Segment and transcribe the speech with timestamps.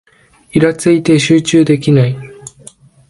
[0.53, 2.17] イラついて集中できない